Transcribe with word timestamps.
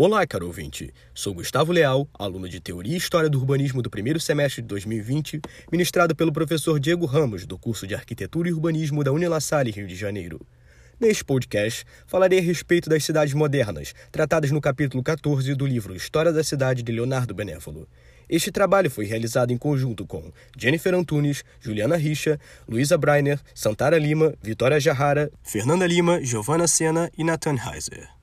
Olá, 0.00 0.24
caro 0.24 0.46
ouvinte. 0.46 0.94
Sou 1.12 1.34
Gustavo 1.34 1.72
Leal, 1.72 2.08
aluno 2.16 2.48
de 2.48 2.60
Teoria 2.60 2.94
e 2.94 2.96
História 2.96 3.28
do 3.28 3.36
Urbanismo 3.36 3.82
do 3.82 3.90
primeiro 3.90 4.20
semestre 4.20 4.62
de 4.62 4.68
2020, 4.68 5.40
ministrado 5.72 6.14
pelo 6.14 6.32
professor 6.32 6.78
Diego 6.78 7.04
Ramos, 7.04 7.44
do 7.44 7.58
curso 7.58 7.84
de 7.84 7.96
Arquitetura 7.96 8.48
e 8.48 8.52
Urbanismo 8.52 9.02
da 9.02 9.10
Unilassalle, 9.10 9.72
Rio 9.72 9.88
de 9.88 9.96
Janeiro. 9.96 10.40
Neste 11.00 11.24
podcast, 11.24 11.84
falarei 12.06 12.38
a 12.38 12.42
respeito 12.42 12.88
das 12.88 13.02
cidades 13.02 13.34
modernas, 13.34 13.92
tratadas 14.12 14.52
no 14.52 14.60
capítulo 14.60 15.02
14 15.02 15.52
do 15.56 15.66
livro 15.66 15.96
História 15.96 16.32
da 16.32 16.44
Cidade 16.44 16.84
de 16.84 16.92
Leonardo 16.92 17.34
Benévolo. 17.34 17.88
Este 18.28 18.52
trabalho 18.52 18.88
foi 18.88 19.04
realizado 19.04 19.52
em 19.52 19.58
conjunto 19.58 20.06
com 20.06 20.30
Jennifer 20.56 20.94
Antunes, 20.94 21.42
Juliana 21.58 21.96
Richa, 21.96 22.38
Luísa 22.68 22.96
Breiner, 22.96 23.40
Santara 23.52 23.98
Lima, 23.98 24.32
Vitória 24.40 24.78
Jarrara, 24.78 25.28
Fernanda 25.42 25.88
Lima, 25.88 26.22
Giovanna 26.22 26.68
Sena 26.68 27.10
e 27.18 27.24
Nathan 27.24 27.56
Heiser. 27.56 28.17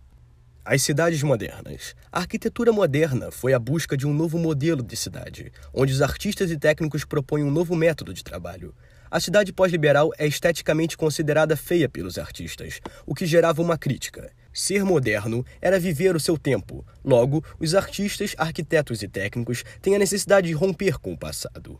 As 0.68 0.82
cidades 0.82 1.21
modernas. 1.21 1.95
A 2.11 2.21
arquitetura 2.21 2.73
moderna 2.73 3.30
foi 3.30 3.53
a 3.53 3.59
busca 3.59 3.95
de 3.95 4.08
um 4.08 4.12
novo 4.12 4.40
modelo 4.40 4.81
de 4.81 4.95
cidade, 4.95 5.52
onde 5.71 5.94
os 5.94 6.02
artistas 6.02 6.49
e 6.49 6.57
técnicos 6.57 7.05
propõem 7.05 7.44
um 7.44 7.52
novo 7.52 7.76
método 7.76 8.12
de 8.12 8.23
trabalho. 8.23 8.73
A 9.12 9.20
cidade 9.20 9.54
pós-liberal 9.54 10.09
é 10.17 10.26
esteticamente 10.26 10.98
considerada 10.98 11.55
feia 11.55 11.88
pelos 11.88 12.17
artistas, 12.17 12.81
o 13.05 13.13
que 13.13 13.27
gerava 13.27 13.62
uma 13.62 13.77
crítica. 13.77 14.31
Ser 14.52 14.84
moderno 14.84 15.45
era 15.62 15.80
viver 15.80 16.16
o 16.16 16.20
seu 16.20 16.35
tempo. 16.35 16.84
Logo, 17.04 17.45
os 17.59 17.76
artistas, 17.76 18.34
arquitetos 18.35 19.04
e 19.04 19.07
técnicos 19.07 19.63
têm 19.84 19.95
a 19.95 19.99
necessidade 19.99 20.48
de 20.48 20.54
romper 20.55 20.98
com 20.98 21.13
o 21.13 21.18
passado. 21.18 21.79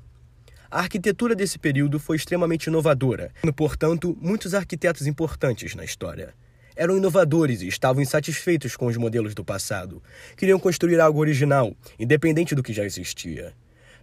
A 0.70 0.82
arquitetura 0.82 1.34
desse 1.34 1.58
período 1.58 2.00
foi 2.00 2.18
extremamente 2.18 2.68
inovadora, 2.68 3.32
portanto, 3.56 4.16
muitos 4.22 4.54
arquitetos 4.54 5.08
importantes 5.08 5.74
na 5.74 5.84
história 5.84 6.36
eram 6.76 6.98
inovadores 6.98 7.62
e 7.62 7.68
estavam 7.68 8.02
insatisfeitos 8.02 8.76
com 8.76 8.88
os 8.88 8.98
modelos 8.98 9.34
do 9.34 9.44
passado. 9.44 10.02
Queriam 10.36 10.60
construir 10.60 11.00
algo 11.00 11.20
original, 11.20 11.76
independente 12.00 12.56
do 12.56 12.64
que 12.64 12.74
já 12.74 12.84
existia. 12.84 13.54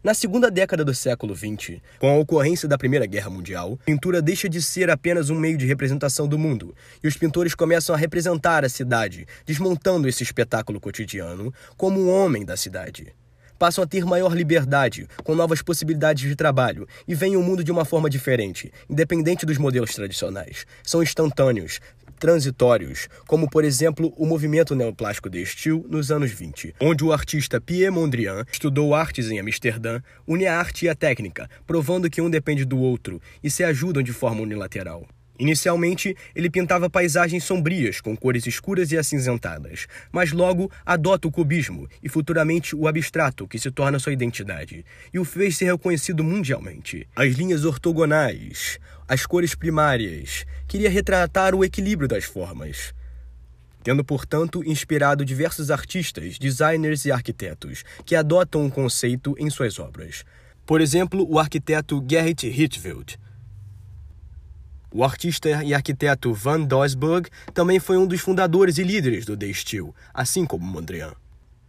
Na 0.03 0.15
segunda 0.15 0.51
década 0.51 0.85
do 0.85 0.93
século 0.93 1.33
XX, 1.33 1.81
com 2.01 2.09
a 2.09 2.19
ocorrência 2.19 2.69
da 2.69 2.77
Primeira 2.77 3.07
Guerra 3.07 3.31
Mundial, 3.31 3.79
a 3.81 3.85
pintura 3.85 4.21
deixa 4.21 4.49
de 4.49 4.61
ser 4.61 4.91
apenas 4.91 5.31
um 5.31 5.39
meio 5.39 5.57
de 5.57 5.65
representação 5.65 6.27
do 6.27 6.37
mundo, 6.37 6.75
e 7.01 7.07
os 7.07 7.17
pintores 7.17 7.55
começam 7.55 7.95
a 7.95 7.99
representar 7.99 8.65
a 8.65 8.69
cidade, 8.69 9.29
desmontando 9.47 10.09
esse 10.09 10.25
espetáculo 10.25 10.81
cotidiano 10.81 11.55
como 11.77 12.01
um 12.01 12.11
homem 12.11 12.45
da 12.45 12.57
cidade 12.57 13.15
passam 13.63 13.85
a 13.85 13.87
ter 13.87 14.05
maior 14.05 14.35
liberdade, 14.35 15.07
com 15.23 15.37
novas 15.37 15.63
possibilidades 15.63 16.29
de 16.29 16.35
trabalho, 16.35 16.85
e 17.07 17.15
veem 17.15 17.37
o 17.37 17.43
mundo 17.45 17.63
de 17.63 17.71
uma 17.71 17.85
forma 17.85 18.11
diferente, 18.11 18.73
independente 18.91 19.47
dos 19.47 19.57
modelos 19.57 19.95
tradicionais. 19.95 20.67
São 20.83 21.01
instantâneos, 21.01 21.79
transitórios, 22.23 23.09
como 23.27 23.51
por 23.51 23.65
exemplo 23.65 24.15
o 24.17 24.25
movimento 24.25 24.77
neoplástico 24.77 25.29
de 25.29 25.45
Stil 25.45 25.85
nos 25.89 26.13
anos 26.13 26.31
20, 26.31 26.73
onde 26.81 27.03
o 27.03 27.13
artista 27.13 27.61
Pierre 27.61 27.91
Mondrian 27.91 28.45
estudou 28.53 28.95
artes 28.95 29.29
em 29.29 29.41
Amsterdã, 29.41 30.01
une 30.25 30.47
a 30.47 30.57
arte 30.57 30.85
e 30.85 30.89
a 30.89 30.95
técnica, 30.95 31.51
provando 31.67 32.09
que 32.09 32.23
um 32.23 32.31
depende 32.31 32.65
do 32.65 32.79
outro 32.79 33.21
e 33.43 33.51
se 33.51 33.65
ajudam 33.65 34.05
de 34.05 34.13
forma 34.13 34.41
unilateral. 34.41 35.05
Inicialmente, 35.39 36.15
ele 36.35 36.51
pintava 36.51 36.91
paisagens 36.91 37.43
sombrias, 37.45 38.01
com 38.01 38.17
cores 38.17 38.47
escuras 38.47 38.93
e 38.93 38.99
acinzentadas, 38.99 39.87
mas 40.13 40.31
logo 40.31 40.71
adota 40.85 41.27
o 41.27 41.33
cubismo 41.33 41.89
e 42.03 42.09
futuramente 42.09 42.77
o 42.77 42.87
abstrato, 42.87 43.49
que 43.49 43.59
se 43.59 43.71
torna 43.71 43.99
sua 43.99 44.13
identidade, 44.13 44.85
e 45.13 45.19
o 45.19 45.25
fez 45.25 45.57
ser 45.57 45.73
reconhecido 45.73 46.23
mundialmente. 46.23 47.09
As 47.17 47.35
linhas 47.35 47.65
ortogonais, 47.65 48.79
as 49.09 49.25
cores 49.27 49.55
primárias, 49.55 50.45
queria 50.69 50.91
retratar 50.91 51.55
o 51.55 51.65
equilíbrio 51.65 52.09
das 52.09 52.25
formas. 52.25 52.95
Tendo, 53.83 54.05
portanto, 54.05 54.63
inspirado 54.65 55.25
diversos 55.25 55.71
artistas, 55.71 56.39
designers 56.39 57.05
e 57.05 57.11
arquitetos 57.11 57.83
que 58.05 58.15
adotam 58.15 58.65
o 58.65 58.71
conceito 58.71 59.35
em 59.39 59.51
suas 59.51 59.79
obras. 59.79 60.25
Por 60.65 60.81
exemplo, 60.81 61.27
o 61.29 61.39
arquiteto 61.39 62.05
Gerrit 62.09 62.49
Rietveld, 62.49 63.19
o 64.93 65.03
artista 65.03 65.63
e 65.63 65.73
arquiteto 65.73 66.33
Van 66.35 66.61
Doesburg 66.61 67.29
também 67.55 67.81
foi 67.81 67.97
um 67.97 68.07
dos 68.07 68.21
fundadores 68.21 68.79
e 68.79 68.83
líderes 68.83 69.25
do 69.25 69.37
The 69.37 69.53
Steel, 69.53 69.95
assim 70.13 70.45
como 70.45 70.65
Mondrian. 70.65 71.15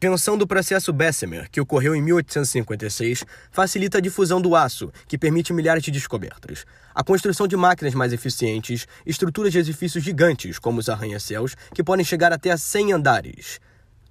A 0.02 0.06
invenção 0.06 0.38
do 0.38 0.46
processo 0.46 0.92
Bessemer, 0.92 1.50
que 1.50 1.62
ocorreu 1.62 1.96
em 1.96 2.02
1856, 2.02 3.24
facilita 3.50 4.00
a 4.00 4.02
difusão 4.02 4.42
do 4.42 4.54
aço, 4.54 4.92
que 5.08 5.18
permite 5.18 5.54
milhares 5.54 5.82
de 5.82 5.92
descobertas. 5.92 6.66
A 6.94 7.02
construção 7.02 7.48
de 7.48 7.56
máquinas 7.56 7.94
mais 7.94 8.12
eficientes, 8.12 8.86
estruturas 9.06 9.54
de 9.54 9.60
edifícios 9.60 10.04
gigantes, 10.04 10.60
como 10.60 10.82
os 10.82 10.90
arranha-céus, 10.90 11.56
que 11.74 11.82
podem 11.82 12.04
chegar 12.04 12.34
até 12.34 12.52
a 12.52 12.58
100 12.58 12.92
andares. 12.92 13.62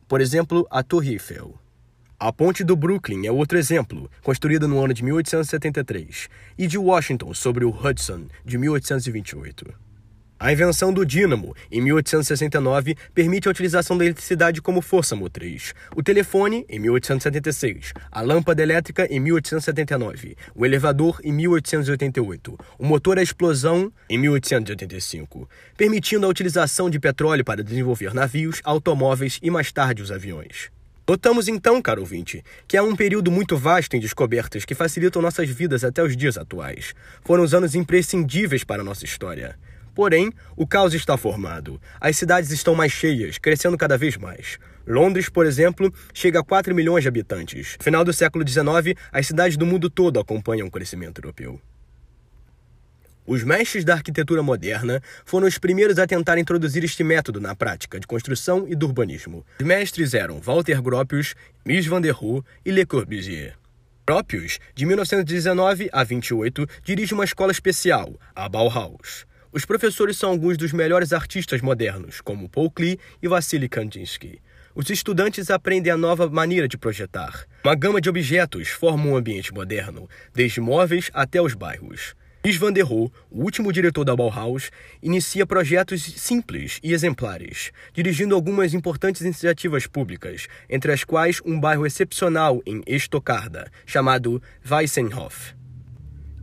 Por 0.08 0.22
exemplo, 0.22 0.66
a 0.70 0.82
Torre 0.82 1.10
Eiffel. 1.10 1.61
A 2.24 2.32
Ponte 2.32 2.62
do 2.62 2.76
Brooklyn 2.76 3.26
é 3.26 3.32
outro 3.32 3.58
exemplo, 3.58 4.08
construída 4.22 4.68
no 4.68 4.78
ano 4.80 4.94
de 4.94 5.02
1873, 5.02 6.28
e 6.56 6.68
de 6.68 6.78
Washington 6.78 7.34
sobre 7.34 7.64
o 7.64 7.70
Hudson, 7.70 8.28
de 8.44 8.56
1828. 8.58 9.74
A 10.38 10.52
invenção 10.52 10.92
do 10.92 11.04
dínamo, 11.04 11.52
em 11.68 11.80
1869, 11.80 12.94
permite 13.12 13.48
a 13.48 13.50
utilização 13.50 13.98
da 13.98 14.04
eletricidade 14.04 14.62
como 14.62 14.80
força 14.80 15.16
motriz. 15.16 15.74
O 15.96 16.00
telefone, 16.00 16.64
em 16.68 16.78
1876. 16.78 17.92
A 18.08 18.20
lâmpada 18.20 18.62
elétrica, 18.62 19.04
em 19.12 19.18
1879. 19.18 20.36
O 20.54 20.64
elevador, 20.64 21.20
em 21.24 21.32
1888. 21.32 22.56
O 22.78 22.86
motor 22.86 23.18
à 23.18 23.22
explosão, 23.24 23.92
em 24.08 24.16
1885. 24.16 25.48
Permitindo 25.76 26.24
a 26.24 26.28
utilização 26.28 26.88
de 26.88 27.00
petróleo 27.00 27.44
para 27.44 27.64
desenvolver 27.64 28.14
navios, 28.14 28.60
automóveis 28.62 29.40
e 29.42 29.50
mais 29.50 29.72
tarde 29.72 30.02
os 30.02 30.12
aviões. 30.12 30.70
Notamos 31.08 31.48
então, 31.48 31.82
caro 31.82 32.00
ouvinte, 32.00 32.44
que 32.66 32.76
há 32.76 32.82
um 32.82 32.94
período 32.94 33.30
muito 33.30 33.56
vasto 33.56 33.94
em 33.94 34.00
descobertas 34.00 34.64
que 34.64 34.74
facilitam 34.74 35.20
nossas 35.20 35.48
vidas 35.50 35.82
até 35.82 36.02
os 36.02 36.16
dias 36.16 36.38
atuais. 36.38 36.94
Foram 37.24 37.42
os 37.42 37.52
anos 37.52 37.74
imprescindíveis 37.74 38.62
para 38.62 38.82
a 38.82 38.84
nossa 38.84 39.04
história. 39.04 39.58
Porém, 39.94 40.32
o 40.56 40.66
caos 40.66 40.94
está 40.94 41.16
formado. 41.16 41.80
As 42.00 42.16
cidades 42.16 42.50
estão 42.50 42.74
mais 42.74 42.92
cheias, 42.92 43.36
crescendo 43.36 43.76
cada 43.76 43.98
vez 43.98 44.16
mais. 44.16 44.58
Londres, 44.86 45.28
por 45.28 45.44
exemplo, 45.44 45.92
chega 46.14 46.40
a 46.40 46.44
4 46.44 46.74
milhões 46.74 47.02
de 47.02 47.08
habitantes. 47.08 47.76
No 47.78 47.84
final 47.84 48.04
do 48.04 48.12
século 48.12 48.46
XIX, 48.46 48.96
as 49.10 49.26
cidades 49.26 49.56
do 49.56 49.66
mundo 49.66 49.90
todo 49.90 50.18
acompanham 50.18 50.68
o 50.68 50.70
crescimento 50.70 51.18
europeu. 51.18 51.60
Os 53.24 53.44
mestres 53.44 53.84
da 53.84 53.94
arquitetura 53.94 54.42
moderna 54.42 55.00
foram 55.24 55.46
os 55.46 55.56
primeiros 55.56 55.98
a 55.98 56.06
tentar 56.06 56.38
introduzir 56.38 56.82
este 56.82 57.04
método 57.04 57.40
na 57.40 57.54
prática 57.54 58.00
de 58.00 58.06
construção 58.06 58.66
e 58.66 58.74
do 58.74 58.86
urbanismo. 58.86 59.46
Os 59.60 59.66
mestres 59.66 60.12
eram 60.12 60.40
Walter 60.40 60.82
Gropius, 60.82 61.34
Mies 61.64 61.86
van 61.86 62.00
der 62.00 62.10
Rohe 62.10 62.42
e 62.64 62.72
Le 62.72 62.84
Corbusier. 62.84 63.56
Gropius, 64.04 64.58
de 64.74 64.84
1919 64.84 65.88
a 65.92 66.02
28, 66.02 66.66
dirige 66.82 67.14
uma 67.14 67.24
escola 67.24 67.52
especial, 67.52 68.12
a 68.34 68.48
Bauhaus. 68.48 69.24
Os 69.52 69.64
professores 69.64 70.16
são 70.16 70.30
alguns 70.30 70.56
dos 70.56 70.72
melhores 70.72 71.12
artistas 71.12 71.60
modernos, 71.60 72.20
como 72.20 72.48
Paul 72.48 72.70
Klee 72.72 72.98
e 73.22 73.28
Vassily 73.28 73.68
Kandinsky. 73.68 74.40
Os 74.74 74.90
estudantes 74.90 75.50
aprendem 75.50 75.92
a 75.92 75.96
nova 75.96 76.28
maneira 76.28 76.66
de 76.66 76.76
projetar. 76.76 77.44
Uma 77.62 77.74
gama 77.76 78.00
de 78.00 78.08
objetos 78.08 78.68
forma 78.68 79.04
um 79.04 79.14
ambiente 79.14 79.54
moderno, 79.54 80.08
desde 80.34 80.60
móveis 80.60 81.10
até 81.12 81.40
os 81.40 81.54
bairros. 81.54 82.16
Mies 82.44 82.56
van 82.56 82.72
der 82.72 82.82
Rohe, 82.82 83.08
o 83.30 83.44
último 83.44 83.70
diretor 83.72 84.04
da 84.04 84.16
Bauhaus, 84.16 84.72
inicia 85.00 85.46
projetos 85.46 86.02
simples 86.02 86.80
e 86.82 86.92
exemplares, 86.92 87.70
dirigindo 87.94 88.34
algumas 88.34 88.74
importantes 88.74 89.22
iniciativas 89.22 89.86
públicas, 89.86 90.48
entre 90.68 90.90
as 90.90 91.04
quais 91.04 91.40
um 91.44 91.60
bairro 91.60 91.86
excepcional 91.86 92.60
em 92.66 92.82
Estocarda, 92.84 93.70
chamado 93.86 94.42
Weissenhof. 94.68 95.54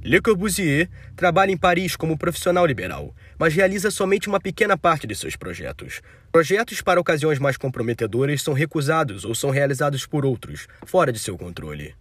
Le 0.02 0.22
Corbusier 0.22 0.90
trabalha 1.18 1.52
em 1.52 1.58
Paris 1.58 1.98
como 1.98 2.18
profissional 2.18 2.66
liberal, 2.66 3.14
mas 3.38 3.54
realiza 3.54 3.92
somente 3.92 4.30
uma 4.30 4.40
pequena 4.40 4.78
parte 4.78 5.06
de 5.06 5.14
seus 5.14 5.36
projetos. 5.36 6.02
Projetos 6.32 6.82
para 6.82 7.02
ocasiões 7.02 7.40
mais 7.40 7.58
comprometedoras 7.58 8.42
são 8.42 8.54
recusados 8.54 9.26
ou 9.26 9.36
são 9.36 9.50
realizados 9.50 10.06
por 10.06 10.26
outros, 10.26 10.66
fora 10.86 11.12
de 11.12 11.20
seu 11.20 11.38
controle. 11.38 11.94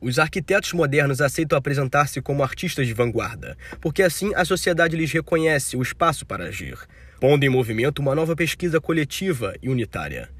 Os 0.00 0.18
arquitetos 0.20 0.72
modernos 0.72 1.20
aceitam 1.20 1.58
apresentar-se 1.58 2.20
como 2.22 2.44
artistas 2.44 2.86
de 2.86 2.94
vanguarda, 2.94 3.56
porque 3.80 4.02
assim 4.02 4.32
a 4.36 4.44
sociedade 4.44 4.96
lhes 4.96 5.10
reconhece 5.10 5.76
o 5.76 5.82
espaço 5.82 6.24
para 6.24 6.44
agir, 6.44 6.78
pondo 7.20 7.44
em 7.44 7.48
movimento 7.48 7.98
uma 7.98 8.14
nova 8.14 8.36
pesquisa 8.36 8.80
coletiva 8.80 9.54
e 9.60 9.68
unitária. 9.68 10.30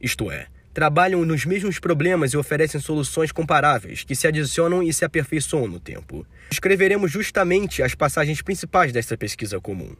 Isto 0.00 0.28
é, 0.28 0.48
trabalham 0.74 1.24
nos 1.24 1.46
mesmos 1.46 1.78
problemas 1.78 2.32
e 2.32 2.36
oferecem 2.36 2.80
soluções 2.80 3.30
comparáveis, 3.30 4.02
que 4.02 4.16
se 4.16 4.26
adicionam 4.26 4.82
e 4.82 4.92
se 4.92 5.04
aperfeiçoam 5.04 5.68
no 5.68 5.78
tempo. 5.78 6.26
Escreveremos 6.50 7.10
justamente 7.10 7.84
as 7.84 7.94
passagens 7.94 8.42
principais 8.42 8.92
dessa 8.92 9.16
pesquisa 9.16 9.60
comum. 9.60 9.94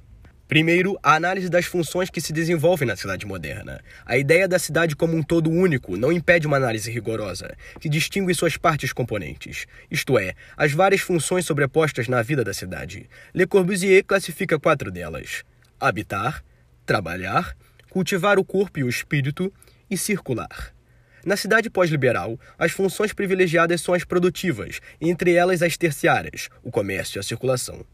Primeiro, 0.48 0.96
a 1.02 1.16
análise 1.16 1.48
das 1.48 1.64
funções 1.64 2.08
que 2.08 2.20
se 2.20 2.32
desenvolvem 2.32 2.86
na 2.86 2.94
cidade 2.94 3.26
moderna. 3.26 3.80
A 4.04 4.16
ideia 4.16 4.46
da 4.46 4.60
cidade 4.60 4.94
como 4.94 5.16
um 5.16 5.22
todo 5.22 5.50
único 5.50 5.96
não 5.96 6.12
impede 6.12 6.46
uma 6.46 6.56
análise 6.56 6.88
rigorosa, 6.88 7.56
que 7.80 7.88
distingue 7.88 8.32
suas 8.32 8.56
partes 8.56 8.92
componentes, 8.92 9.66
isto 9.90 10.16
é, 10.16 10.34
as 10.56 10.72
várias 10.72 11.00
funções 11.00 11.44
sobrepostas 11.44 12.06
na 12.06 12.22
vida 12.22 12.44
da 12.44 12.54
cidade. 12.54 13.10
Le 13.34 13.44
Corbusier 13.44 14.04
classifica 14.04 14.58
quatro 14.58 14.92
delas: 14.92 15.42
habitar, 15.80 16.44
trabalhar, 16.84 17.56
cultivar 17.90 18.38
o 18.38 18.44
corpo 18.44 18.78
e 18.78 18.84
o 18.84 18.88
espírito 18.88 19.52
e 19.90 19.98
circular. 19.98 20.72
Na 21.24 21.36
cidade 21.36 21.68
pós-liberal, 21.68 22.38
as 22.56 22.70
funções 22.70 23.12
privilegiadas 23.12 23.80
são 23.80 23.94
as 23.94 24.04
produtivas, 24.04 24.80
entre 25.00 25.32
elas 25.32 25.60
as 25.60 25.76
terciárias, 25.76 26.48
o 26.62 26.70
comércio 26.70 27.18
e 27.18 27.20
a 27.20 27.22
circulação. 27.24 27.84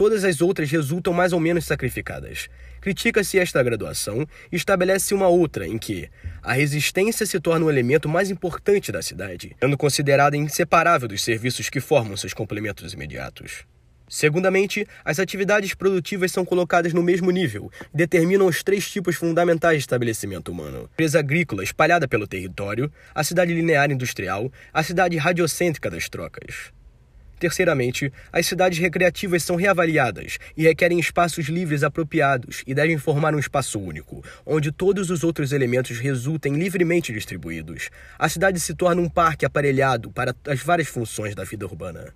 Todas 0.00 0.24
as 0.24 0.40
outras 0.40 0.70
resultam 0.70 1.12
mais 1.12 1.30
ou 1.30 1.38
menos 1.38 1.66
sacrificadas. 1.66 2.48
Critica-se 2.80 3.38
esta 3.38 3.62
graduação 3.62 4.26
e 4.50 4.56
estabelece 4.56 5.12
uma 5.12 5.28
outra 5.28 5.68
em 5.68 5.76
que 5.76 6.08
a 6.42 6.54
resistência 6.54 7.26
se 7.26 7.38
torna 7.38 7.66
o 7.66 7.70
elemento 7.70 8.08
mais 8.08 8.30
importante 8.30 8.90
da 8.90 9.02
cidade, 9.02 9.54
sendo 9.60 9.76
considerada 9.76 10.38
inseparável 10.38 11.06
dos 11.06 11.22
serviços 11.22 11.68
que 11.68 11.80
formam 11.80 12.16
seus 12.16 12.32
complementos 12.32 12.94
imediatos. 12.94 13.66
Segundamente, 14.08 14.88
as 15.04 15.20
atividades 15.20 15.74
produtivas 15.74 16.32
são 16.32 16.46
colocadas 16.46 16.94
no 16.94 17.02
mesmo 17.02 17.30
nível 17.30 17.70
determinam 17.92 18.46
os 18.46 18.62
três 18.62 18.90
tipos 18.90 19.16
fundamentais 19.16 19.74
de 19.74 19.80
estabelecimento 19.80 20.50
humano: 20.50 20.78
a 20.78 20.84
empresa 20.94 21.18
agrícola 21.18 21.62
espalhada 21.62 22.08
pelo 22.08 22.26
território, 22.26 22.90
a 23.14 23.22
cidade 23.22 23.52
linear 23.52 23.90
industrial, 23.90 24.50
a 24.72 24.82
cidade 24.82 25.18
radiocêntrica 25.18 25.90
das 25.90 26.08
trocas. 26.08 26.72
Terceiramente, 27.40 28.12
as 28.30 28.46
cidades 28.46 28.78
recreativas 28.78 29.42
são 29.42 29.56
reavaliadas 29.56 30.38
e 30.54 30.64
requerem 30.64 31.00
espaços 31.00 31.46
livres 31.46 31.82
apropriados 31.82 32.62
e 32.66 32.74
devem 32.74 32.98
formar 32.98 33.34
um 33.34 33.38
espaço 33.38 33.80
único, 33.80 34.22
onde 34.44 34.70
todos 34.70 35.08
os 35.08 35.24
outros 35.24 35.50
elementos 35.50 35.98
resultem 35.98 36.52
livremente 36.52 37.14
distribuídos. 37.14 37.88
A 38.18 38.28
cidade 38.28 38.60
se 38.60 38.74
torna 38.74 39.00
um 39.00 39.08
parque 39.08 39.46
aparelhado 39.46 40.10
para 40.10 40.36
as 40.46 40.62
várias 40.62 40.88
funções 40.88 41.34
da 41.34 41.42
vida 41.42 41.64
urbana. 41.64 42.12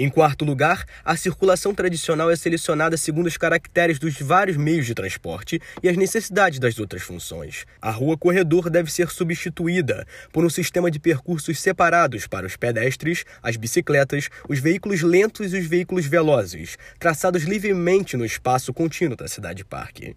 Em 0.00 0.08
quarto 0.08 0.44
lugar, 0.44 0.84
a 1.04 1.16
circulação 1.16 1.74
tradicional 1.74 2.30
é 2.30 2.36
selecionada 2.36 2.96
segundo 2.96 3.26
os 3.26 3.36
caracteres 3.36 3.98
dos 3.98 4.16
vários 4.20 4.56
meios 4.56 4.86
de 4.86 4.94
transporte 4.94 5.60
e 5.82 5.88
as 5.88 5.96
necessidades 5.96 6.60
das 6.60 6.78
outras 6.78 7.02
funções. 7.02 7.66
A 7.82 7.90
rua 7.90 8.16
corredor 8.16 8.70
deve 8.70 8.92
ser 8.92 9.10
substituída 9.10 10.06
por 10.32 10.44
um 10.44 10.48
sistema 10.48 10.88
de 10.88 11.00
percursos 11.00 11.60
separados 11.60 12.28
para 12.28 12.46
os 12.46 12.56
pedestres, 12.56 13.24
as 13.42 13.56
bicicletas, 13.56 14.28
os 14.48 14.60
veículos 14.60 15.02
lentos 15.02 15.52
e 15.52 15.56
os 15.56 15.66
veículos 15.66 16.06
velozes, 16.06 16.78
traçados 17.00 17.42
livremente 17.42 18.16
no 18.16 18.24
espaço 18.24 18.72
contínuo 18.72 19.16
da 19.16 19.26
cidade-parque. 19.26 20.14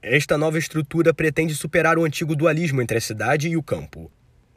Esta 0.00 0.38
nova 0.38 0.56
estrutura 0.56 1.12
pretende 1.12 1.52
superar 1.52 1.98
o 1.98 2.04
antigo 2.04 2.36
dualismo 2.36 2.80
entre 2.80 2.98
a 2.98 3.00
cidade 3.00 3.48
e 3.48 3.56
o 3.56 3.62
campo. 3.62 4.08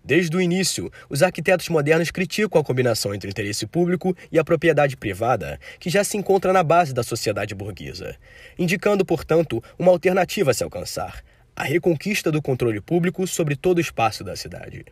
Desde 0.09 0.35
o 0.35 0.41
início, 0.41 0.91
os 1.07 1.21
arquitetos 1.21 1.69
modernos 1.69 2.09
criticam 2.09 2.59
a 2.59 2.63
combinação 2.63 3.13
entre 3.13 3.29
o 3.29 3.29
interesse 3.29 3.67
público 3.67 4.17
e 4.31 4.39
a 4.39 4.43
propriedade 4.43 4.97
privada, 4.97 5.59
que 5.79 5.87
já 5.87 6.03
se 6.03 6.17
encontra 6.17 6.51
na 6.51 6.63
base 6.63 6.95
da 6.95 7.03
sociedade 7.03 7.53
burguesa, 7.53 8.15
indicando, 8.57 9.05
portanto, 9.05 9.63
uma 9.77 9.91
alternativa 9.91 10.49
a 10.49 10.53
se 10.55 10.63
alcançar: 10.63 11.23
a 11.55 11.63
reconquista 11.63 12.31
do 12.31 12.41
controle 12.41 12.81
público 12.81 13.27
sobre 13.27 13.55
todo 13.55 13.77
o 13.77 13.81
espaço 13.81 14.23
da 14.23 14.35
cidade. 14.35 14.83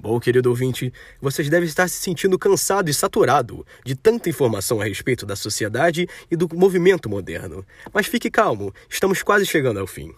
Bom, 0.00 0.18
querido 0.18 0.48
ouvinte, 0.48 0.90
vocês 1.20 1.50
devem 1.50 1.68
estar 1.68 1.86
se 1.86 1.96
sentindo 1.96 2.38
cansado 2.38 2.88
e 2.88 2.94
saturado 2.94 3.66
de 3.84 3.94
tanta 3.94 4.30
informação 4.30 4.80
a 4.80 4.84
respeito 4.84 5.26
da 5.26 5.36
sociedade 5.36 6.08
e 6.30 6.36
do 6.36 6.48
movimento 6.54 7.10
moderno. 7.10 7.62
Mas 7.92 8.06
fique 8.06 8.30
calmo, 8.30 8.72
estamos 8.88 9.22
quase 9.22 9.44
chegando 9.44 9.80
ao 9.80 9.86
fim. 9.86 10.14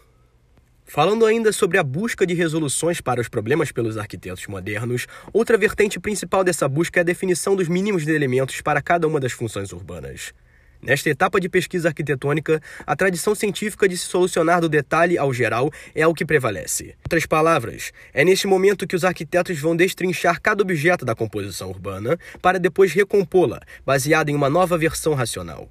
Falando 0.90 1.26
ainda 1.26 1.52
sobre 1.52 1.76
a 1.76 1.82
busca 1.82 2.26
de 2.26 2.32
resoluções 2.32 2.99
para 2.99 3.20
os 3.20 3.29
problemas 3.29 3.70
pelos 3.70 3.99
arquitetos 3.99 4.46
modernos, 4.46 5.06
outra 5.35 5.58
vertente 5.58 6.00
principal 6.00 6.43
dessa 6.43 6.67
busca 6.67 6.99
é 6.99 7.02
a 7.02 7.05
definição 7.05 7.55
dos 7.55 7.69
mínimos 7.69 8.06
de 8.06 8.12
elementos 8.12 8.62
para 8.62 8.81
cada 8.81 9.06
uma 9.06 9.20
das 9.20 9.32
funções 9.32 9.70
urbanas. 9.70 10.32
Nesta 10.81 11.11
etapa 11.11 11.38
de 11.38 11.46
pesquisa 11.46 11.88
arquitetônica, 11.88 12.58
a 12.87 12.96
tradição 12.96 13.35
científica 13.35 13.87
de 13.87 13.99
se 13.99 14.06
solucionar 14.06 14.62
do 14.62 14.69
detalhe 14.69 15.19
ao 15.19 15.31
geral 15.31 15.70
é 15.94 16.06
o 16.06 16.14
que 16.14 16.25
prevalece. 16.25 16.85
Em 16.85 17.02
outras 17.05 17.26
palavras, 17.26 17.93
é 18.14 18.25
neste 18.25 18.46
momento 18.46 18.87
que 18.87 18.96
os 18.96 19.05
arquitetos 19.05 19.61
vão 19.61 19.76
destrinchar 19.76 20.41
cada 20.41 20.62
objeto 20.62 21.05
da 21.05 21.14
composição 21.14 21.69
urbana 21.69 22.19
para 22.41 22.58
depois 22.58 22.94
recompô-la, 22.94 23.61
baseada 23.84 24.31
em 24.31 24.34
uma 24.34 24.49
nova 24.49 24.79
versão 24.79 25.12
racional. 25.12 25.69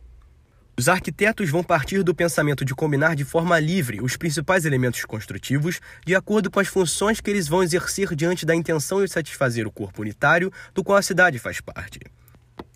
Os 0.79 0.87
arquitetos 0.87 1.49
vão 1.49 1.63
partir 1.63 2.03
do 2.03 2.13
pensamento 2.13 2.63
de 2.63 2.75
combinar 2.75 3.15
de 3.15 3.25
forma 3.25 3.59
livre 3.59 3.99
os 3.99 4.15
principais 4.15 4.63
elementos 4.63 5.03
construtivos 5.05 5.79
de 6.05 6.13
acordo 6.13 6.51
com 6.51 6.59
as 6.59 6.67
funções 6.67 7.19
que 7.19 7.31
eles 7.31 7.47
vão 7.47 7.63
exercer 7.63 8.13
diante 8.13 8.45
da 8.45 8.53
intenção 8.53 9.03
de 9.03 9.09
satisfazer 9.09 9.65
o 9.65 9.71
corpo 9.71 10.03
unitário 10.03 10.53
do 10.75 10.83
qual 10.83 10.99
a 10.99 11.01
cidade 11.01 11.39
faz 11.39 11.59
parte. 11.59 11.99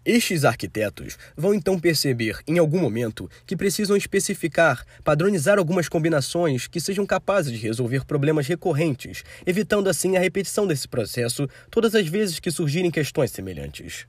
Estes 0.03 0.43
arquitetos 0.45 1.15
vão 1.37 1.53
então 1.53 1.79
perceber, 1.79 2.39
em 2.47 2.57
algum 2.57 2.79
momento, 2.79 3.29
que 3.45 3.55
precisam 3.55 3.95
especificar, 3.95 4.83
padronizar 5.03 5.59
algumas 5.59 5.87
combinações 5.87 6.65
que 6.65 6.81
sejam 6.81 7.05
capazes 7.05 7.51
de 7.51 7.59
resolver 7.59 8.03
problemas 8.05 8.47
recorrentes, 8.47 9.23
evitando 9.45 9.87
assim 9.87 10.17
a 10.17 10.19
repetição 10.19 10.65
desse 10.65 10.87
processo 10.87 11.47
todas 11.69 11.93
as 11.93 12.07
vezes 12.07 12.39
que 12.39 12.49
surgirem 12.49 12.89
questões 12.89 13.29
semelhantes. 13.29 14.07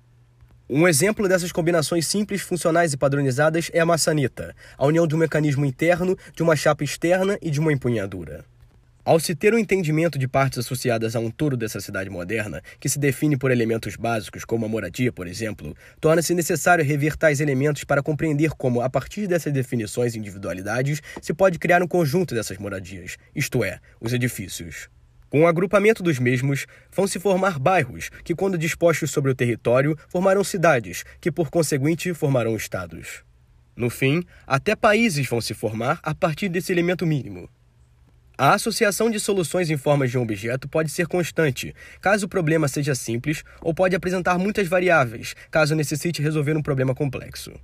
Um 0.75 0.89
exemplo 0.89 1.29
dessas 1.29 1.53
combinações 1.53 2.07
simples, 2.07 2.41
funcionais 2.41 2.95
e 2.95 2.97
padronizadas 2.97 3.71
é 3.75 3.81
a 3.81 3.85
maçaneta, 3.85 4.57
a 4.79 4.87
união 4.87 5.07
de 5.07 5.15
um 5.15 5.19
mecanismo 5.19 5.67
interno, 5.67 6.17
de 6.35 6.43
uma 6.43 6.57
chapa 6.57 6.83
externa 6.83 7.39
e 7.43 7.51
de 7.51 7.61
uma 7.61 7.75
empunhadura. 7.75 8.43
Ao 9.05 9.21
se 9.21 9.35
ter 9.35 9.53
o 9.53 9.57
um 9.57 9.59
entendimento 9.59 10.19
de 10.19 10.27
partes 10.27 10.61
associadas 10.61 11.15
a 11.15 11.21
um 11.21 11.31
todo 11.31 11.59
dessa 11.59 11.79
cidade 11.79 12.09
moderna, 12.09 12.63
que 12.81 12.89
se 12.89 12.99
define 12.99 13.37
por 13.37 13.51
elementos 13.51 13.97
básicos, 13.97 14.47
como 14.47 14.65
a 14.65 14.69
moradia, 14.69 15.13
por 15.13 15.27
exemplo, 15.27 15.77
torna-se 16.01 16.33
necessário 16.33 16.83
rever 16.83 17.19
tais 17.19 17.43
elementos 17.43 17.85
para 17.85 18.03
compreender 18.03 18.53
como, 18.53 18.81
a 18.81 18.89
partir 18.89 19.27
dessas 19.27 19.53
definições 19.53 20.15
e 20.15 20.19
individualidades, 20.19 21.03
se 21.21 21.35
pode 21.35 21.59
criar 21.59 21.83
um 21.83 21.87
conjunto 21.87 22.35
dessas 22.35 22.57
moradias, 22.57 23.19
isto 23.37 23.63
é, 23.63 23.79
os 24.01 24.15
edifícios. 24.15 24.89
Com 25.33 25.45
o 25.45 25.47
agrupamento 25.47 26.03
dos 26.03 26.19
mesmos, 26.19 26.67
vão 26.95 27.07
se 27.07 27.19
formar 27.19 27.59
bairros, 27.59 28.11
que, 28.23 28.35
quando 28.35 28.59
dispostos 28.59 29.11
sobre 29.11 29.31
o 29.31 29.35
território, 29.35 29.97
formarão 30.07 30.45
cidades, 30.45 31.07
que, 31.23 31.33
por 31.33 31.49
conseguinte, 31.49 32.13
formarão 32.13 32.55
estados. 32.55 33.25
No 33.75 33.89
fim, 33.89 34.23
até 34.47 34.77
países 34.77 35.27
vão 35.27 35.41
se 35.41 35.55
formar 35.55 35.99
a 36.03 36.15
partir 36.15 36.51
desse 36.51 36.71
elemento 36.71 37.07
mínimo. 37.07 37.49
A 38.37 38.53
associação 38.53 39.11
de 39.11 39.19
soluções 39.19 39.71
em 39.71 39.79
formas 39.79 40.11
de 40.11 40.19
um 40.19 40.23
objeto 40.23 40.69
pode 40.69 40.91
ser 40.91 41.07
constante, 41.07 41.75
caso 42.03 42.27
o 42.27 42.29
problema 42.29 42.69
seja 42.69 42.95
simples, 42.95 43.43
ou 43.63 43.73
pode 43.73 43.97
apresentar 43.97 44.37
muitas 44.37 44.69
variáveis, 44.69 45.35
caso 45.51 45.75
necessite 45.75 46.21
resolver 46.21 46.59
um 46.59 46.63
problema 46.63 46.95
complexo. 46.95 47.55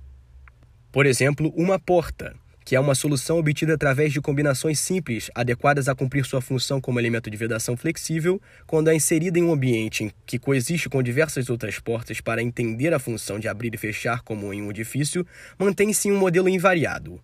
Por 0.91 1.05
exemplo, 1.05 1.53
uma 1.55 1.77
porta 1.77 2.35
que 2.69 2.75
é 2.75 2.79
uma 2.79 2.93
solução 2.93 3.39
obtida 3.39 3.73
através 3.73 4.13
de 4.13 4.21
combinações 4.21 4.77
simples 4.77 5.31
adequadas 5.33 5.89
a 5.89 5.95
cumprir 5.95 6.23
sua 6.23 6.39
função 6.39 6.79
como 6.79 6.99
elemento 6.99 7.27
de 7.27 7.35
vedação 7.35 7.75
flexível, 7.75 8.39
quando 8.67 8.91
é 8.91 8.95
inserida 8.95 9.39
em 9.39 9.43
um 9.43 9.51
ambiente 9.51 10.13
que 10.23 10.37
coexiste 10.37 10.87
com 10.87 11.01
diversas 11.01 11.49
outras 11.49 11.79
portas 11.79 12.21
para 12.21 12.43
entender 12.43 12.93
a 12.93 12.99
função 12.99 13.39
de 13.39 13.47
abrir 13.47 13.73
e 13.73 13.77
fechar 13.79 14.21
como 14.21 14.53
em 14.53 14.61
um 14.61 14.69
edifício, 14.69 15.25
mantém-se 15.57 16.11
um 16.11 16.19
modelo 16.19 16.47
invariado. 16.47 17.19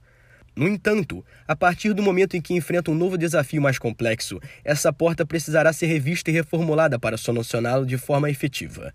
No 0.56 0.68
entanto, 0.68 1.24
a 1.48 1.56
partir 1.56 1.94
do 1.94 2.02
momento 2.02 2.36
em 2.36 2.42
que 2.42 2.56
enfrenta 2.56 2.90
um 2.90 2.96
novo 2.96 3.16
desafio 3.16 3.62
mais 3.62 3.78
complexo, 3.78 4.40
essa 4.64 4.92
porta 4.92 5.28
precisará 5.28 5.72
ser 5.72 5.86
revista 5.86 6.32
e 6.32 6.34
reformulada 6.34 6.98
para 6.98 7.18
solucioná-lo 7.18 7.86
de 7.86 8.00
forma 8.00 8.32
efetiva. 8.32 8.92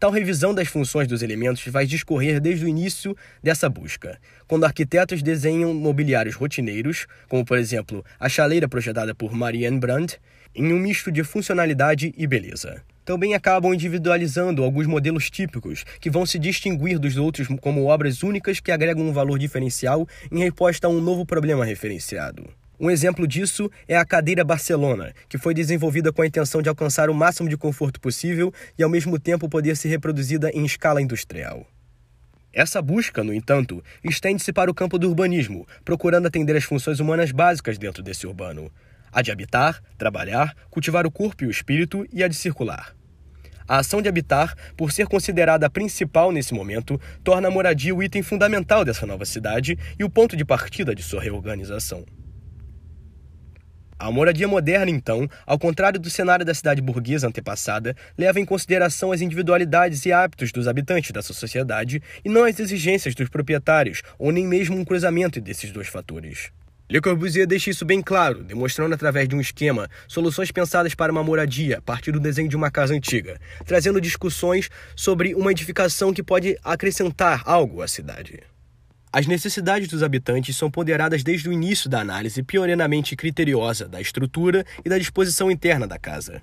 Tal 0.00 0.10
revisão 0.10 0.54
das 0.54 0.66
funções 0.66 1.06
dos 1.06 1.20
elementos 1.20 1.62
vai 1.66 1.84
discorrer 1.84 2.40
desde 2.40 2.64
o 2.64 2.68
início 2.68 3.14
dessa 3.42 3.68
busca, 3.68 4.18
quando 4.48 4.64
arquitetos 4.64 5.22
desenham 5.22 5.74
mobiliários 5.74 6.36
rotineiros, 6.36 7.06
como 7.28 7.44
por 7.44 7.58
exemplo 7.58 8.02
a 8.18 8.26
chaleira 8.26 8.66
projetada 8.66 9.14
por 9.14 9.34
Marianne 9.34 9.78
Brandt, 9.78 10.18
em 10.54 10.72
um 10.72 10.78
misto 10.78 11.12
de 11.12 11.22
funcionalidade 11.22 12.14
e 12.16 12.26
beleza. 12.26 12.82
Também 13.04 13.34
acabam 13.34 13.74
individualizando 13.74 14.64
alguns 14.64 14.86
modelos 14.86 15.28
típicos, 15.28 15.84
que 16.00 16.08
vão 16.08 16.24
se 16.24 16.38
distinguir 16.38 16.98
dos 16.98 17.18
outros 17.18 17.46
como 17.60 17.84
obras 17.84 18.22
únicas 18.22 18.58
que 18.58 18.72
agregam 18.72 19.06
um 19.06 19.12
valor 19.12 19.38
diferencial 19.38 20.08
em 20.32 20.38
resposta 20.38 20.86
a 20.86 20.90
um 20.90 21.02
novo 21.02 21.26
problema 21.26 21.62
referenciado. 21.62 22.48
Um 22.80 22.90
exemplo 22.90 23.26
disso 23.26 23.70
é 23.86 23.94
a 23.94 24.06
cadeira 24.06 24.42
Barcelona, 24.42 25.12
que 25.28 25.36
foi 25.36 25.52
desenvolvida 25.52 26.10
com 26.10 26.22
a 26.22 26.26
intenção 26.26 26.62
de 26.62 26.68
alcançar 26.70 27.10
o 27.10 27.14
máximo 27.14 27.46
de 27.46 27.54
conforto 27.54 28.00
possível 28.00 28.50
e 28.78 28.82
ao 28.82 28.88
mesmo 28.88 29.18
tempo 29.18 29.50
poder 29.50 29.76
ser 29.76 29.90
reproduzida 29.90 30.50
em 30.54 30.64
escala 30.64 31.02
industrial. 31.02 31.66
Essa 32.50 32.80
busca, 32.80 33.22
no 33.22 33.34
entanto, 33.34 33.84
estende-se 34.02 34.50
para 34.50 34.70
o 34.70 34.74
campo 34.74 34.98
do 34.98 35.06
urbanismo, 35.06 35.68
procurando 35.84 36.26
atender 36.26 36.56
as 36.56 36.64
funções 36.64 37.00
humanas 37.00 37.32
básicas 37.32 37.76
dentro 37.76 38.02
desse 38.02 38.26
urbano: 38.26 38.72
a 39.12 39.20
de 39.20 39.30
habitar, 39.30 39.82
trabalhar, 39.98 40.56
cultivar 40.70 41.06
o 41.06 41.10
corpo 41.10 41.44
e 41.44 41.46
o 41.48 41.50
espírito 41.50 42.06
e 42.10 42.24
a 42.24 42.28
de 42.28 42.34
circular. 42.34 42.96
A 43.68 43.80
ação 43.80 44.00
de 44.00 44.08
habitar, 44.08 44.56
por 44.74 44.90
ser 44.90 45.06
considerada 45.06 45.66
a 45.66 45.70
principal 45.70 46.32
nesse 46.32 46.54
momento, 46.54 46.98
torna 47.22 47.48
a 47.48 47.50
moradia 47.50 47.94
o 47.94 48.02
item 48.02 48.22
fundamental 48.22 48.86
dessa 48.86 49.04
nova 49.04 49.26
cidade 49.26 49.78
e 49.98 50.02
o 50.02 50.08
ponto 50.08 50.34
de 50.34 50.46
partida 50.46 50.94
de 50.94 51.02
sua 51.02 51.20
reorganização. 51.20 52.06
A 54.00 54.10
moradia 54.10 54.48
moderna, 54.48 54.90
então, 54.90 55.28
ao 55.46 55.58
contrário 55.58 56.00
do 56.00 56.08
cenário 56.08 56.42
da 56.42 56.54
cidade 56.54 56.80
burguesa 56.80 57.28
antepassada, 57.28 57.94
leva 58.16 58.40
em 58.40 58.46
consideração 58.46 59.12
as 59.12 59.20
individualidades 59.20 60.06
e 60.06 60.10
hábitos 60.10 60.50
dos 60.50 60.66
habitantes 60.66 61.10
dessa 61.10 61.34
sociedade 61.34 62.02
e 62.24 62.28
não 62.30 62.44
as 62.44 62.58
exigências 62.58 63.14
dos 63.14 63.28
proprietários, 63.28 64.00
ou 64.18 64.32
nem 64.32 64.46
mesmo 64.46 64.74
um 64.74 64.86
cruzamento 64.86 65.38
desses 65.38 65.70
dois 65.70 65.86
fatores. 65.86 66.50
Le 66.88 66.98
Corbusier 66.98 67.46
deixa 67.46 67.68
isso 67.68 67.84
bem 67.84 68.00
claro, 68.00 68.42
demonstrando 68.42 68.94
através 68.94 69.28
de 69.28 69.36
um 69.36 69.40
esquema 69.40 69.86
soluções 70.08 70.50
pensadas 70.50 70.94
para 70.94 71.12
uma 71.12 71.22
moradia 71.22 71.76
a 71.76 71.82
partir 71.82 72.10
do 72.10 72.18
desenho 72.18 72.48
de 72.48 72.56
uma 72.56 72.70
casa 72.70 72.94
antiga, 72.94 73.38
trazendo 73.66 74.00
discussões 74.00 74.70
sobre 74.96 75.34
uma 75.34 75.52
edificação 75.52 76.10
que 76.10 76.22
pode 76.22 76.58
acrescentar 76.64 77.42
algo 77.44 77.82
à 77.82 77.86
cidade. 77.86 78.40
As 79.12 79.26
necessidades 79.26 79.88
dos 79.88 80.04
habitantes 80.04 80.56
são 80.56 80.70
ponderadas 80.70 81.24
desde 81.24 81.48
o 81.48 81.52
início 81.52 81.90
da 81.90 82.00
análise 82.00 82.44
pioneiramente 82.44 83.16
criteriosa 83.16 83.88
da 83.88 84.00
estrutura 84.00 84.64
e 84.84 84.88
da 84.88 84.98
disposição 84.98 85.50
interna 85.50 85.84
da 85.84 85.98
casa. 85.98 86.40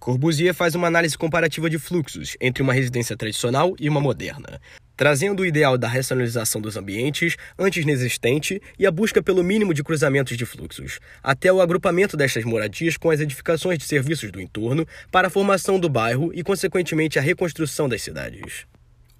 Corbusier 0.00 0.52
faz 0.52 0.74
uma 0.74 0.88
análise 0.88 1.16
comparativa 1.16 1.70
de 1.70 1.78
fluxos 1.78 2.36
entre 2.40 2.60
uma 2.60 2.72
residência 2.72 3.16
tradicional 3.16 3.76
e 3.78 3.88
uma 3.88 4.00
moderna, 4.00 4.60
trazendo 4.96 5.42
o 5.42 5.46
ideal 5.46 5.78
da 5.78 5.86
racionalização 5.86 6.60
dos 6.60 6.76
ambientes 6.76 7.36
antes 7.56 7.84
inexistente 7.84 8.60
e 8.76 8.84
a 8.84 8.90
busca 8.90 9.22
pelo 9.22 9.44
mínimo 9.44 9.72
de 9.72 9.84
cruzamentos 9.84 10.36
de 10.36 10.44
fluxos, 10.44 10.98
até 11.22 11.52
o 11.52 11.60
agrupamento 11.60 12.16
destas 12.16 12.42
moradias 12.42 12.96
com 12.96 13.10
as 13.10 13.20
edificações 13.20 13.78
de 13.78 13.84
serviços 13.84 14.32
do 14.32 14.40
entorno 14.40 14.84
para 15.08 15.28
a 15.28 15.30
formação 15.30 15.78
do 15.78 15.88
bairro 15.88 16.32
e, 16.34 16.42
consequentemente, 16.42 17.16
a 17.16 17.22
reconstrução 17.22 17.88
das 17.88 18.02
cidades. 18.02 18.66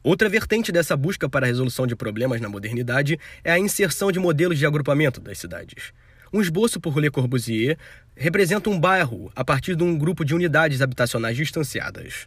Outra 0.04 0.28
vertente 0.28 0.72
dessa 0.72 0.96
busca 0.96 1.28
para 1.28 1.46
a 1.46 1.48
resolução 1.48 1.86
de 1.86 1.94
problemas 1.94 2.40
na 2.40 2.48
modernidade 2.48 3.18
é 3.44 3.52
a 3.52 3.58
inserção 3.58 4.10
de 4.10 4.18
modelos 4.18 4.58
de 4.58 4.66
agrupamento 4.66 5.20
das 5.20 5.38
cidades. 5.38 5.92
Um 6.32 6.40
esboço 6.40 6.80
por 6.80 6.98
Le 6.98 7.10
Corbusier 7.10 7.78
representa 8.16 8.68
um 8.68 8.80
bairro 8.80 9.30
a 9.36 9.44
partir 9.44 9.76
de 9.76 9.84
um 9.84 9.96
grupo 9.96 10.24
de 10.24 10.34
unidades 10.34 10.82
habitacionais 10.82 11.36
distanciadas. 11.36 12.26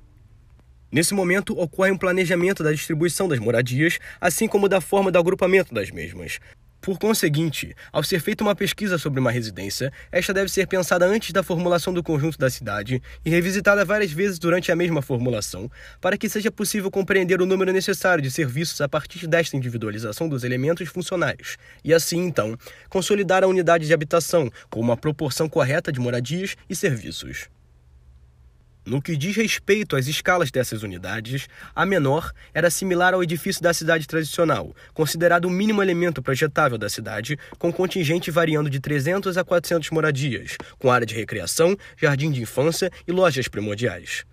Nesse 0.89 1.13
momento, 1.13 1.59
ocorre 1.59 1.91
um 1.91 1.97
planejamento 1.97 2.63
da 2.63 2.71
distribuição 2.71 3.27
das 3.27 3.39
moradias, 3.39 3.99
assim 4.21 4.47
como 4.47 4.69
da 4.69 4.79
forma 4.79 5.11
do 5.11 5.19
agrupamento 5.19 5.73
das 5.73 5.91
mesmas, 5.91 6.39
por 6.85 6.99
conseguinte, 6.99 7.75
ao 7.91 8.03
ser 8.03 8.19
feita 8.19 8.43
uma 8.43 8.53
pesquisa 8.53 8.99
sobre 8.99 9.19
uma 9.19 9.31
residência, 9.31 9.91
esta 10.11 10.31
deve 10.31 10.51
ser 10.51 10.67
pensada 10.67 11.03
antes 11.03 11.31
da 11.31 11.41
formulação 11.41 11.91
do 11.91 12.03
conjunto 12.03 12.37
da 12.37 12.47
cidade 12.47 13.01
e 13.25 13.29
revisitada 13.31 13.83
várias 13.83 14.11
vezes 14.11 14.37
durante 14.37 14.71
a 14.71 14.75
mesma 14.75 15.01
formulação, 15.01 15.67
para 15.99 16.15
que 16.15 16.29
seja 16.29 16.51
possível 16.51 16.91
compreender 16.91 17.41
o 17.41 17.45
número 17.47 17.73
necessário 17.73 18.21
de 18.21 18.29
serviços 18.29 18.79
a 18.81 18.87
partir 18.87 19.25
desta 19.25 19.57
individualização 19.57 20.29
dos 20.29 20.43
elementos 20.43 20.87
funcionais, 20.87 21.57
e 21.83 21.91
assim, 21.91 22.19
então, 22.19 22.55
consolidar 22.87 23.43
a 23.43 23.47
unidade 23.47 23.87
de 23.87 23.93
habitação 23.93 24.47
com 24.69 24.79
uma 24.79 24.95
proporção 24.95 25.49
correta 25.49 25.91
de 25.91 25.99
moradias 25.99 26.55
e 26.69 26.75
serviços. 26.75 27.49
No 28.85 29.01
que 29.01 29.17
diz 29.17 29.35
respeito 29.35 29.95
às 29.95 30.05
escalas 30.05 30.51
dessas 30.51 30.83
unidades, 30.83 31.47
a 31.73 31.87
menor 31.87 32.31
era 32.53 32.69
similar 32.69 33.15
ao 33.15 33.23
edifício 33.23 33.63
da 33.63 33.73
cidade 33.73 34.05
tradicional, 34.05 34.75
considerado 34.93 35.45
o 35.45 35.49
mínimo 35.49 35.81
elemento 35.81 36.21
projetável 36.21 36.77
da 36.77 36.87
cidade, 36.87 37.39
com 37.57 37.73
contingente 37.73 38.29
variando 38.29 38.69
de 38.69 38.79
300 38.79 39.37
a 39.37 39.43
400 39.43 39.89
moradias, 39.89 40.55
com 40.77 40.91
área 40.91 41.07
de 41.07 41.15
recreação, 41.15 41.75
jardim 41.97 42.29
de 42.29 42.43
infância 42.43 42.91
e 43.07 43.11
lojas 43.11 43.47
primordiais. 43.47 44.23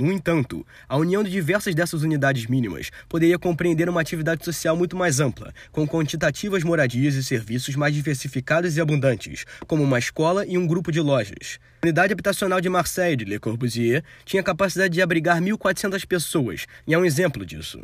No 0.00 0.10
entanto, 0.10 0.66
a 0.88 0.96
união 0.96 1.22
de 1.22 1.30
diversas 1.30 1.74
dessas 1.74 2.02
unidades 2.02 2.46
mínimas 2.46 2.90
poderia 3.06 3.38
compreender 3.38 3.86
uma 3.86 4.00
atividade 4.00 4.42
social 4.42 4.74
muito 4.74 4.96
mais 4.96 5.20
ampla, 5.20 5.52
com 5.70 5.86
quantitativas 5.86 6.64
moradias 6.64 7.14
e 7.16 7.22
serviços 7.22 7.76
mais 7.76 7.92
diversificados 7.92 8.78
e 8.78 8.80
abundantes, 8.80 9.44
como 9.66 9.82
uma 9.82 9.98
escola 9.98 10.46
e 10.46 10.56
um 10.56 10.66
grupo 10.66 10.90
de 10.90 11.02
lojas. 11.02 11.58
A 11.82 11.86
unidade 11.86 12.14
habitacional 12.14 12.62
de 12.62 12.70
Marseille 12.70 13.14
de 13.14 13.26
Le 13.26 13.38
Corbusier 13.38 14.02
tinha 14.24 14.42
capacidade 14.42 14.94
de 14.94 15.02
abrigar 15.02 15.38
1.400 15.38 16.06
pessoas, 16.06 16.66
e 16.86 16.94
é 16.94 16.98
um 16.98 17.04
exemplo 17.04 17.44
disso. 17.44 17.82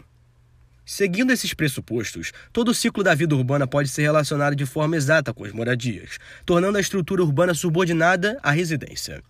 Seguindo 0.87 1.33
esses 1.33 1.53
pressupostos, 1.53 2.33
todo 2.51 2.69
o 2.69 2.75
ciclo 2.75 3.03
da 3.03 3.15
vida 3.15 3.35
urbana 3.35 3.67
pode 3.67 3.89
ser 3.89 4.03
relacionado 4.03 4.57
de 4.57 4.65
forma 4.65 4.97
exata 4.97 5.35
com 5.35 5.45
as 5.45 5.53
moradias, 5.53 6.17
tornando 6.47 6.79
a 6.79 6.81
estrutura 6.81 7.23
urbana 7.23 7.53
subordinada 7.53 8.39
à 8.43 8.53
residência. 8.53 9.23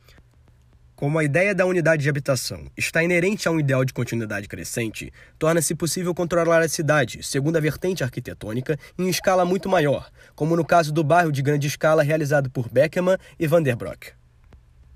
Como 0.97 1.19
a 1.19 1.25
ideia 1.25 1.55
da 1.55 1.67
unidade 1.67 2.05
de 2.05 2.09
habitação 2.09 2.65
está 2.75 3.05
inerente 3.05 3.47
a 3.47 3.51
um 3.51 3.61
ideal 3.61 3.85
de 3.85 3.93
continuidade 3.93 4.49
crescente, 4.49 5.13
torna-se 5.39 5.75
possível 5.75 6.15
controlar 6.15 6.63
a 6.63 6.69
cidade, 6.71 7.23
segundo 7.23 7.57
a 7.59 7.61
vertente 7.61 8.03
arquitetônica, 8.03 8.79
em 8.99 9.07
escala 9.11 9.45
muito 9.45 9.69
maior, 9.69 10.11
como 10.35 10.57
no 10.57 10.65
caso 10.65 10.95
do 10.95 11.05
bairro 11.05 11.31
de 11.31 11.43
grande 11.43 11.67
escala 11.67 12.03
realizado 12.03 12.49
por 12.49 12.71
Beckman 12.71 13.19
e 13.39 13.47
Van 13.47 13.63
der 13.63 13.77
Broek. 13.77 14.13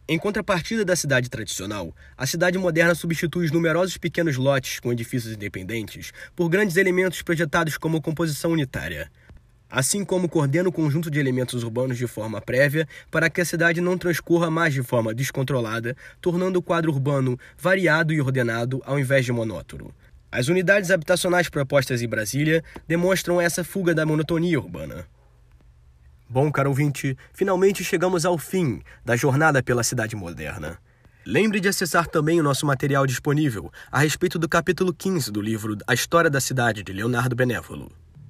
Em 0.09 0.19
contrapartida 0.19 0.87
da 0.87 0.97
cidade 0.97 1.29
tradicional, 1.29 1.95
a 2.17 2.27
cidade 2.27 2.57
moderna 2.57 2.95
substitui 2.95 3.45
os 3.45 3.53
numerosos 3.53 3.99
pequenos 3.99 4.39
lotes 4.39 4.81
com 4.81 4.91
edifícios 4.91 5.35
independentes 5.35 6.13
por 6.35 6.49
grandes 6.49 6.79
elementos 6.79 7.21
projetados 7.21 7.77
como 7.77 8.01
composição 8.01 8.53
unitária 8.53 9.11
assim 9.71 10.05
como 10.05 10.29
coordena 10.29 10.69
o 10.69 10.73
conjunto 10.73 11.11
de 11.11 11.21
elementos 11.21 11.63
urbanos 11.63 11.97
de 11.97 12.07
forma 12.07 12.41
prévia 12.41 12.89
para 13.11 13.31
que 13.31 13.41
a 13.41 13.45
cidade 13.45 13.81
não 13.81 13.97
transcorra 13.97 14.51
mais 14.51 14.75
de 14.75 14.83
forma 14.83 15.15
descontrolada, 15.15 15.97
tornando 16.21 16.59
o 16.59 16.63
quadro 16.63 16.91
urbano 16.91 17.39
variado 17.57 18.13
e 18.13 18.21
ordenado 18.21 18.83
ao 18.85 18.99
invés 18.99 19.25
de 19.25 19.33
monótono. 19.33 19.95
As 20.33 20.49
unidades 20.49 20.91
habitacionais 20.91 21.49
propostas 21.49 22.03
em 22.03 22.09
Brasília 22.09 22.63
demonstram 22.87 23.41
essa 23.41 23.65
fuga 23.65 23.95
da 23.95 24.07
monotonia 24.07 24.61
urbana. 24.61 25.07
Bom, 26.29 26.53
caro 26.53 26.71
ouvinte, 26.71 27.17
finalmente 27.33 27.83
chegamos 27.83 28.25
ao 28.25 28.39
fim 28.39 28.81
da 29.05 29.17
jornada 29.17 29.63
pela 29.63 29.83
cidade 29.83 30.15
moderna. 30.15 30.79
Lembre 31.27 31.59
de 31.59 31.69
acessar 31.69 32.07
também 32.07 32.41
o 32.41 32.43
nosso 32.43 32.65
material 32.65 33.07
disponível 33.07 33.73
a 33.91 33.99
respeito 33.99 34.39
do 34.39 34.49
capítulo 34.49 34.95
15 34.95 35.31
do 35.31 35.43
livro 35.43 35.77
A 35.87 35.93
História 35.93 36.31
da 36.31 36.41
Cidade 36.41 36.83
de 36.83 36.93
Leonardo 36.93 37.35
Benévolo. 37.35 37.91